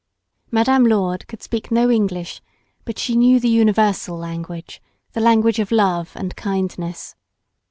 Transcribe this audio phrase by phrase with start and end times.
[0.49, 2.41] Madame Lourdes could speak no English
[2.85, 4.81] but she knew the universal language,
[5.13, 7.13] the language of love and kindness.